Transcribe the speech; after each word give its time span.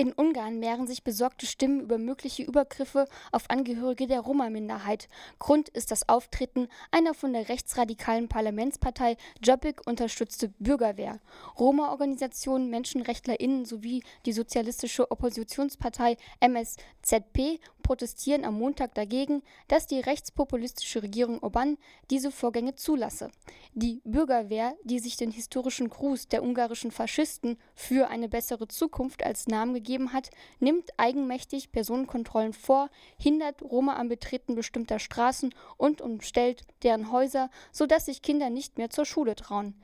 In 0.00 0.12
Ungarn 0.12 0.60
mehren 0.60 0.86
sich 0.86 1.02
besorgte 1.02 1.44
Stimmen 1.44 1.80
über 1.80 1.98
mögliche 1.98 2.44
Übergriffe 2.44 3.08
auf 3.32 3.50
Angehörige 3.50 4.06
der 4.06 4.20
Roma-Minderheit. 4.20 5.08
Grund 5.40 5.68
ist 5.70 5.90
das 5.90 6.08
Auftreten 6.08 6.68
einer 6.92 7.14
von 7.14 7.32
der 7.32 7.48
rechtsradikalen 7.48 8.28
Parlamentspartei 8.28 9.16
Jobbik 9.42 9.84
unterstützte 9.88 10.50
Bürgerwehr. 10.60 11.18
Roma-Organisationen, 11.58 12.70
MenschenrechtlerInnen 12.70 13.64
sowie 13.64 14.04
die 14.24 14.32
sozialistische 14.32 15.10
Oppositionspartei 15.10 16.16
MSZP 16.38 17.58
protestieren 17.82 18.44
am 18.44 18.56
Montag 18.56 18.94
dagegen, 18.94 19.42
dass 19.66 19.88
die 19.88 19.98
rechtspopulistische 19.98 21.02
Regierung 21.02 21.40
Orbán 21.40 21.76
diese 22.10 22.30
Vorgänge 22.30 22.76
zulasse. 22.76 23.30
Die 23.72 24.00
Bürgerwehr, 24.04 24.76
die 24.84 25.00
sich 25.00 25.16
den 25.16 25.32
historischen 25.32 25.88
Gruß 25.88 26.28
der 26.28 26.44
ungarischen 26.44 26.92
Faschisten 26.92 27.56
für 27.74 28.08
eine 28.08 28.28
bessere 28.28 28.68
Zukunft 28.68 29.24
als 29.24 29.46
Namen 29.48 29.74
gegeben 29.74 29.87
hat, 30.12 30.30
nimmt 30.60 30.90
eigenmächtig 30.98 31.72
Personenkontrollen 31.72 32.52
vor, 32.52 32.90
hindert 33.18 33.62
Roma 33.62 33.96
am 33.96 34.08
Betreten 34.08 34.54
bestimmter 34.54 34.98
Straßen 34.98 35.54
und 35.76 36.00
umstellt 36.00 36.64
deren 36.82 37.10
Häuser, 37.10 37.50
sodass 37.72 38.06
sich 38.06 38.22
Kinder 38.22 38.50
nicht 38.50 38.78
mehr 38.78 38.90
zur 38.90 39.04
Schule 39.04 39.34
trauen. 39.34 39.74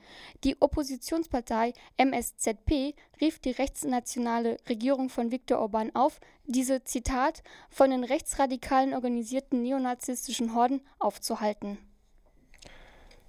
Die 0.44 0.60
Oppositionspartei 0.60 1.72
MSZP 1.96 2.94
rief 3.20 3.38
die 3.38 3.50
rechtsnationale 3.50 4.58
Regierung 4.68 5.08
von 5.08 5.30
Viktor 5.30 5.58
Orban 5.58 5.94
auf, 5.94 6.20
diese 6.46 6.84
Zitat 6.84 7.42
von 7.70 7.90
den 7.90 8.04
rechtsradikalen 8.04 8.92
organisierten 8.92 9.62
neonazistischen 9.62 10.54
Horden 10.54 10.82
aufzuhalten. 10.98 11.78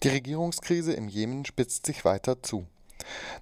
Die 0.04 0.10
Regierungskrise 0.10 0.94
im 0.94 1.08
Jemen 1.08 1.46
spitzt 1.46 1.86
sich 1.86 2.06
weiter 2.06 2.44
zu. 2.44 2.68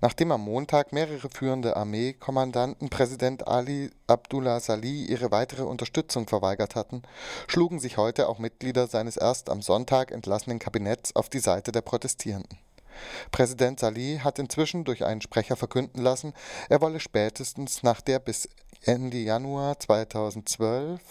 Nachdem 0.02 0.32
am 0.32 0.42
Montag 0.42 0.94
mehrere 0.94 1.30
führende 1.30 1.76
Armeekommandanten 1.76 2.90
Präsident 2.90 3.48
Ali 3.48 3.92
Abdullah 4.08 4.60
Salih 4.60 5.06
ihre 5.10 5.32
weitere 5.32 5.64
Unterstützung 5.64 6.28
verweigert 6.28 6.76
hatten, 6.76 7.04
schlugen 7.48 7.80
sich 7.80 7.98
heute 7.98 8.28
auch 8.28 8.40
Mitglieder 8.40 8.88
seines 8.88 9.18
erst 9.18 9.50
am 9.50 9.62
Sonntag 9.62 10.12
entlassenen 10.12 10.60
Kabinetts 10.60 11.16
auf 11.16 11.30
die 11.30 11.40
Seite 11.40 11.72
der 11.72 11.82
Protestierenden. 11.82 12.60
Präsident 13.32 13.80
Salih 13.80 14.20
hat 14.20 14.40
inzwischen 14.40 14.84
durch 14.84 15.04
einen 15.06 15.22
Sprecher 15.22 15.56
verkünden 15.56 16.02
lassen, 16.02 16.34
er 16.70 16.82
wolle 16.82 17.00
spätestens 17.00 17.84
nach 17.84 18.02
der 18.02 18.20
bis 18.20 18.50
Ende 18.84 19.18
Januar 19.18 19.80
2012 19.80 21.02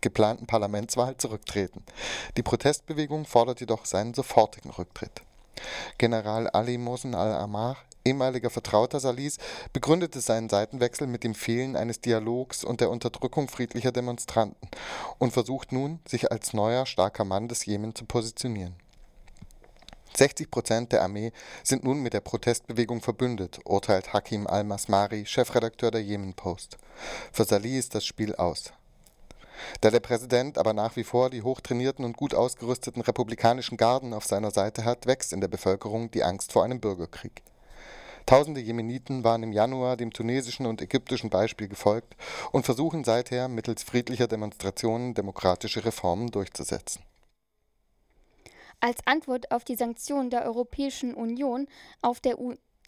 geplanten 0.00 0.46
Parlamentswahl 0.46 1.16
zurücktreten. 1.16 1.82
Die 2.36 2.42
Protestbewegung 2.42 3.24
fordert 3.24 3.60
jedoch 3.60 3.86
seinen 3.86 4.14
sofortigen 4.14 4.70
Rücktritt. 4.70 5.22
General 5.98 6.48
Ali 6.50 6.78
Mohsen 6.78 7.14
al-Amar, 7.14 7.76
ehemaliger 8.04 8.50
Vertrauter 8.50 9.00
Salis, 9.00 9.38
begründete 9.72 10.20
seinen 10.20 10.48
Seitenwechsel 10.48 11.06
mit 11.06 11.24
dem 11.24 11.34
Fehlen 11.34 11.76
eines 11.76 12.00
Dialogs 12.00 12.64
und 12.64 12.80
der 12.80 12.90
Unterdrückung 12.90 13.48
friedlicher 13.48 13.92
Demonstranten 13.92 14.68
und 15.18 15.32
versucht 15.32 15.72
nun, 15.72 16.00
sich 16.06 16.30
als 16.30 16.52
neuer 16.52 16.86
starker 16.86 17.24
Mann 17.24 17.48
des 17.48 17.66
Jemen 17.66 17.94
zu 17.94 18.04
positionieren. 18.04 18.76
60 20.16 20.50
Prozent 20.50 20.92
der 20.92 21.02
Armee 21.02 21.32
sind 21.62 21.84
nun 21.84 22.00
mit 22.00 22.14
der 22.14 22.20
Protestbewegung 22.20 23.02
verbündet, 23.02 23.60
urteilt 23.64 24.14
Hakim 24.14 24.46
al-Masmari, 24.46 25.26
Chefredakteur 25.26 25.90
der 25.90 26.02
Yemen 26.02 26.32
Post. 26.32 26.78
Für 27.32 27.44
Salih 27.44 27.78
ist 27.78 27.94
das 27.94 28.06
Spiel 28.06 28.34
aus. 28.34 28.72
Da 29.80 29.90
der 29.90 30.00
Präsident 30.00 30.58
aber 30.58 30.72
nach 30.72 30.96
wie 30.96 31.04
vor 31.04 31.30
die 31.30 31.42
hochtrainierten 31.42 32.04
und 32.04 32.16
gut 32.16 32.34
ausgerüsteten 32.34 33.02
republikanischen 33.02 33.76
Garden 33.76 34.14
auf 34.14 34.24
seiner 34.24 34.50
Seite 34.50 34.84
hat, 34.84 35.06
wächst 35.06 35.32
in 35.32 35.40
der 35.40 35.48
Bevölkerung 35.48 36.10
die 36.10 36.24
Angst 36.24 36.52
vor 36.52 36.64
einem 36.64 36.80
Bürgerkrieg. 36.80 37.42
Tausende 38.26 38.60
Jemeniten 38.60 39.22
waren 39.22 39.44
im 39.44 39.52
Januar 39.52 39.96
dem 39.96 40.12
tunesischen 40.12 40.66
und 40.66 40.82
ägyptischen 40.82 41.30
Beispiel 41.30 41.68
gefolgt 41.68 42.16
und 42.50 42.64
versuchen 42.64 43.04
seither 43.04 43.46
mittels 43.46 43.84
friedlicher 43.84 44.26
Demonstrationen 44.26 45.14
demokratische 45.14 45.84
Reformen 45.84 46.32
durchzusetzen. 46.32 47.02
Als 48.80 48.98
Antwort 49.06 49.52
auf 49.52 49.64
die 49.64 49.76
Sanktionen 49.76 50.30
der 50.30 50.44
Europäischen 50.44 51.14
Union 51.14 51.68
auf 52.02 52.20
der 52.20 52.38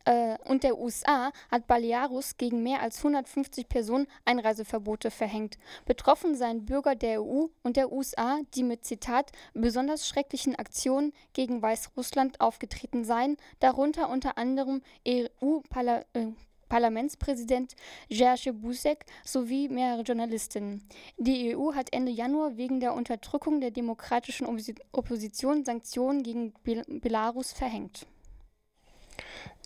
äh, 0.09 0.39
und 0.47 0.65
der 0.65 0.79
USA 0.79 1.33
hat 1.51 1.67
Balearus 1.67 2.39
gegen 2.39 2.63
mehr 2.63 2.81
als 2.81 2.99
150 2.99 3.69
Personen 3.69 4.07
Einreiseverbote 4.25 5.11
verhängt. 5.11 5.59
Betroffen 5.85 6.35
seien 6.35 6.65
Bürger 6.65 6.95
der 6.95 7.23
EU 7.23 7.49
und 7.63 7.77
der 7.77 7.93
USA, 7.93 8.41
die 8.55 8.63
mit 8.63 8.87
Zitat 8.87 9.33
besonders 9.53 10.09
schrecklichen 10.09 10.57
Aktionen 10.57 11.13
gegen 11.35 11.61
Weißrussland 11.61 12.41
aufgetreten 12.41 13.05
seien, 13.05 13.37
darunter 13.61 14.09
unter 14.09 14.39
anderem 14.39 14.83
EU-Parlament. 15.07 16.07
Äh, 16.15 16.27
Parlamentspräsident 16.69 17.77
Jerzy 18.09 18.53
Buzek 18.53 19.07
sowie 19.25 19.71
mehrere 19.71 20.03
Journalistinnen. 20.03 20.87
Die 21.17 21.57
EU 21.57 21.73
hat 21.73 21.95
Ende 21.95 22.13
Januar 22.13 22.59
wegen 22.59 22.79
der 22.79 22.93
Unterdrückung 22.93 23.63
der 23.63 23.71
demokratischen 23.71 24.47
Opposition 24.93 25.65
Sanktionen 25.65 26.23
gegen 26.23 26.53
Belarus 27.01 27.53
verhängt. 27.53 28.07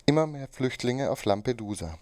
Immer 0.05 0.27
mehr 0.27 0.49
Flüchtlinge 0.51 1.09
auf 1.09 1.23
Lampedusa. 1.23 1.97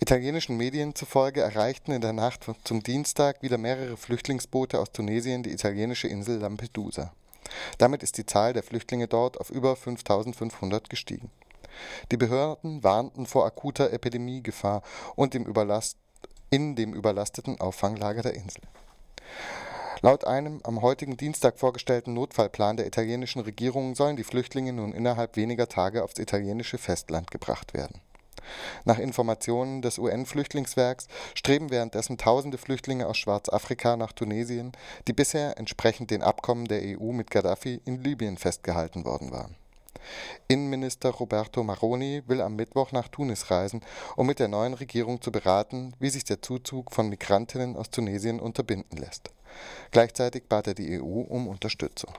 Italienischen 0.00 0.56
Medien 0.56 0.96
zufolge 0.96 1.42
erreichten 1.42 1.92
in 1.92 2.00
der 2.00 2.12
Nacht 2.12 2.44
zum 2.64 2.82
Dienstag 2.82 3.40
wieder 3.40 3.56
mehrere 3.56 3.96
Flüchtlingsboote 3.96 4.80
aus 4.80 4.90
Tunesien 4.90 5.44
die 5.44 5.52
italienische 5.52 6.08
Insel 6.08 6.38
Lampedusa. 6.38 7.12
Damit 7.78 8.02
ist 8.02 8.18
die 8.18 8.26
Zahl 8.26 8.52
der 8.52 8.64
Flüchtlinge 8.64 9.06
dort 9.06 9.38
auf 9.38 9.50
über 9.50 9.76
5500 9.76 10.90
gestiegen. 10.90 11.30
Die 12.10 12.16
Behörden 12.16 12.82
warnten 12.82 13.26
vor 13.26 13.46
akuter 13.46 13.92
Epidemiegefahr 13.92 14.82
und 15.14 15.32
dem 15.32 15.44
Überlast 15.46 15.98
in 16.50 16.74
dem 16.74 16.92
überlasteten 16.92 17.60
Auffanglager 17.60 18.22
der 18.22 18.34
Insel. 18.34 18.62
Laut 20.02 20.26
einem 20.26 20.60
am 20.64 20.80
heutigen 20.80 21.18
Dienstag 21.18 21.58
vorgestellten 21.58 22.14
Notfallplan 22.14 22.78
der 22.78 22.86
italienischen 22.86 23.40
Regierung 23.40 23.94
sollen 23.94 24.16
die 24.16 24.24
Flüchtlinge 24.24 24.72
nun 24.72 24.94
innerhalb 24.94 25.36
weniger 25.36 25.68
Tage 25.68 26.02
aufs 26.02 26.18
italienische 26.18 26.78
Festland 26.78 27.30
gebracht 27.30 27.74
werden. 27.74 28.00
Nach 28.86 28.98
Informationen 28.98 29.82
des 29.82 29.98
UN-Flüchtlingswerks 29.98 31.06
streben 31.34 31.70
währenddessen 31.70 32.16
tausende 32.16 32.56
Flüchtlinge 32.56 33.06
aus 33.06 33.18
Schwarzafrika 33.18 33.98
nach 33.98 34.12
Tunesien, 34.12 34.72
die 35.06 35.12
bisher 35.12 35.58
entsprechend 35.58 36.10
den 36.10 36.22
Abkommen 36.22 36.64
der 36.64 36.80
EU 36.82 37.12
mit 37.12 37.30
Gaddafi 37.30 37.82
in 37.84 38.02
Libyen 38.02 38.38
festgehalten 38.38 39.04
worden 39.04 39.30
waren. 39.32 39.54
Innenminister 40.48 41.10
Roberto 41.10 41.62
Maroni 41.62 42.22
will 42.26 42.40
am 42.40 42.56
Mittwoch 42.56 42.90
nach 42.92 43.08
Tunis 43.08 43.50
reisen, 43.50 43.82
um 44.16 44.26
mit 44.26 44.38
der 44.38 44.48
neuen 44.48 44.72
Regierung 44.72 45.20
zu 45.20 45.30
beraten, 45.30 45.92
wie 45.98 46.08
sich 46.08 46.24
der 46.24 46.40
Zuzug 46.40 46.90
von 46.90 47.10
Migrantinnen 47.10 47.76
aus 47.76 47.90
Tunesien 47.90 48.40
unterbinden 48.40 48.96
lässt. 48.96 49.30
Gleichzeitig 49.90 50.44
bat 50.48 50.66
er 50.66 50.74
die 50.74 51.00
EU 51.00 51.22
um 51.22 51.48
Unterstützung 51.48 52.14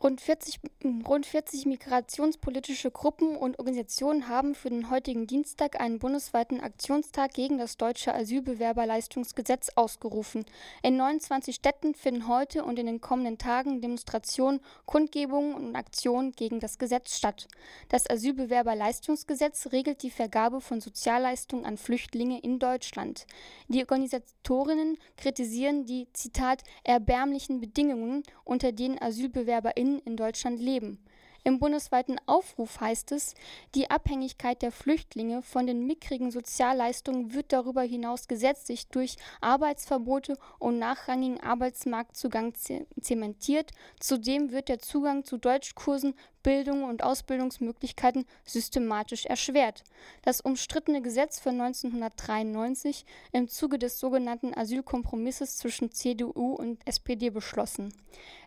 Rund 0.00 0.20
40, 0.20 0.60
rund 1.08 1.26
40 1.26 1.66
migrationspolitische 1.66 2.92
Gruppen 2.92 3.36
und 3.36 3.58
Organisationen 3.58 4.28
haben 4.28 4.54
für 4.54 4.70
den 4.70 4.90
heutigen 4.90 5.26
Dienstag 5.26 5.80
einen 5.80 5.98
bundesweiten 5.98 6.60
Aktionstag 6.60 7.32
gegen 7.34 7.58
das 7.58 7.76
deutsche 7.76 8.14
Asylbewerberleistungsgesetz 8.14 9.70
ausgerufen. 9.74 10.44
In 10.84 10.96
29 10.98 11.56
Städten 11.56 11.96
finden 11.96 12.28
heute 12.28 12.64
und 12.64 12.78
in 12.78 12.86
den 12.86 13.00
kommenden 13.00 13.38
Tagen 13.38 13.80
Demonstrationen, 13.80 14.60
Kundgebungen 14.86 15.54
und 15.54 15.74
Aktionen 15.74 16.30
gegen 16.30 16.60
das 16.60 16.78
Gesetz 16.78 17.16
statt. 17.16 17.48
Das 17.88 18.08
Asylbewerberleistungsgesetz 18.08 19.72
regelt 19.72 20.04
die 20.04 20.10
Vergabe 20.10 20.60
von 20.60 20.80
Sozialleistungen 20.80 21.64
an 21.64 21.76
Flüchtlinge 21.76 22.38
in 22.38 22.60
Deutschland. 22.60 23.26
Die 23.66 23.80
Organisatorinnen 23.80 24.96
kritisieren 25.16 25.86
die, 25.86 26.06
Zitat, 26.12 26.62
erbärmlichen 26.84 27.58
Bedingungen, 27.60 28.22
unter 28.44 28.70
denen 28.70 29.02
AsylbewerberInnen 29.02 29.87
Flüchtlingen 29.88 30.00
in 30.04 30.16
Deutschland 30.16 30.60
leben. 30.60 30.98
Im 31.44 31.60
bundesweiten 31.60 32.20
Aufruf 32.26 32.80
heißt 32.80 33.12
es, 33.12 33.34
die 33.74 33.90
Abhängigkeit 33.90 34.60
der 34.60 34.72
Flüchtlinge 34.72 35.40
von 35.40 35.66
den 35.66 35.86
mickrigen 35.86 36.30
Sozialleistungen 36.30 37.32
wird 37.32 37.52
darüber 37.52 37.82
hinaus 37.82 38.28
gesetzlich 38.28 38.88
durch 38.88 39.16
Arbeitsverbote 39.40 40.36
und 40.58 40.78
nachrangigen 40.78 41.40
Arbeitsmarktzugang 41.40 42.52
zementiert. 43.00 43.70
Zudem 43.98 44.50
wird 44.50 44.68
der 44.68 44.80
Zugang 44.80 45.24
zu 45.24 45.38
Deutschkursen 45.38 46.14
Bildung 46.42 46.84
und 46.84 47.02
Ausbildungsmöglichkeiten 47.02 48.24
systematisch 48.44 49.26
erschwert. 49.26 49.84
Das 50.22 50.40
umstrittene 50.40 51.02
Gesetz 51.02 51.40
von 51.40 51.60
1993 51.60 53.04
im 53.32 53.48
Zuge 53.48 53.78
des 53.78 53.98
sogenannten 53.98 54.54
Asylkompromisses 54.54 55.58
zwischen 55.58 55.92
CDU 55.92 56.54
und 56.54 56.86
SPD 56.86 57.30
beschlossen. 57.30 57.92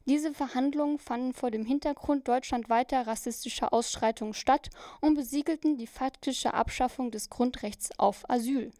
Diese 0.06 0.34
Verhandlungen 0.34 1.00
fanden 1.00 1.34
vor 1.34 1.52
dem 1.52 1.66
Hintergrund 1.66 2.28
deutschlandweiter 2.28 3.06
rassistischer 3.06 3.74
Ausschreitungen 3.74 4.34
statt 4.34 4.70
und 5.00 5.16
besiegelten 5.16 5.78
die 5.78 5.88
faktische 5.88 6.54
Abschaffung 6.54 7.12
des 7.12 7.30
Grundrechts 7.30 7.92
auf 8.00 8.30
Asyl. 8.30 8.72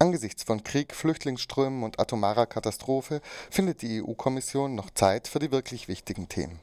Angesichts 0.00 0.44
von 0.44 0.62
Krieg, 0.62 0.94
Flüchtlingsströmen 0.94 1.82
und 1.82 1.98
atomarer 1.98 2.46
Katastrophe 2.46 3.20
findet 3.50 3.82
die 3.82 4.00
EU-Kommission 4.00 4.76
noch 4.76 4.90
Zeit 4.90 5.26
für 5.26 5.40
die 5.40 5.50
wirklich 5.50 5.88
wichtigen 5.88 6.28
Themen. 6.28 6.60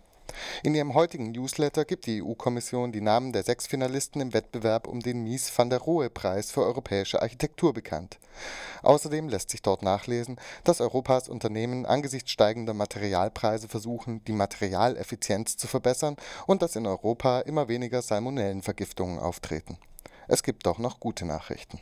In 0.64 0.76
ihrem 0.76 0.94
heutigen 0.94 1.32
Newsletter 1.32 1.86
gibt 1.86 2.06
die 2.06 2.22
EU-Kommission 2.24 2.92
die 2.92 3.02
Namen 3.02 3.34
der 3.34 3.44
sechs 3.44 3.68
Finalisten 3.68 4.22
im 4.22 4.34
Wettbewerb 4.34 4.88
um 4.88 5.00
den 5.00 5.24
Mies 5.24 5.52
van 5.58 5.70
der 5.70 5.80
Rohe-Preis 5.80 6.52
für 6.52 6.62
europäische 6.62 7.22
Architektur 7.22 7.74
bekannt. 7.74 8.20
Außerdem 8.84 9.30
lässt 9.30 9.50
sich 9.50 9.62
dort 9.62 9.82
nachlesen, 9.82 10.38
dass 10.64 10.82
Europas 10.82 11.30
Unternehmen 11.30 11.86
angesichts 11.86 12.32
steigender 12.32 12.74
Materialpreise 12.74 13.68
versuchen, 13.68 14.24
die 14.26 14.34
Materialeffizienz 14.34 15.58
zu 15.58 15.68
verbessern 15.68 16.16
und 16.48 16.62
dass 16.62 16.76
in 16.76 16.88
Europa 16.88 17.42
immer 17.42 17.68
weniger 17.68 18.02
Salmonellenvergiftungen 18.02 19.20
auftreten. 19.20 19.78
Es 20.28 20.44
gibt 20.44 20.66
doch 20.66 20.80
noch 20.80 21.00
gute 21.00 21.26
Nachrichten 21.26 21.80